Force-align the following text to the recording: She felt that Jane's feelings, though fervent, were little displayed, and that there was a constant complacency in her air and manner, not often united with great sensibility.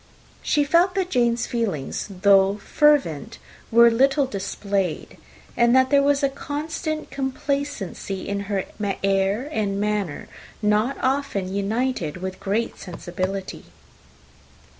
She 0.41 0.63
felt 0.63 0.95
that 0.95 1.11
Jane's 1.11 1.45
feelings, 1.45 2.07
though 2.23 2.57
fervent, 2.57 3.37
were 3.71 3.91
little 3.91 4.25
displayed, 4.25 5.17
and 5.55 5.75
that 5.75 5.91
there 5.91 6.01
was 6.01 6.23
a 6.23 6.29
constant 6.29 7.11
complacency 7.11 8.27
in 8.27 8.39
her 8.49 8.65
air 9.03 9.47
and 9.51 9.79
manner, 9.79 10.27
not 10.59 10.97
often 11.03 11.53
united 11.53 12.17
with 12.17 12.39
great 12.39 12.79
sensibility. 12.79 13.65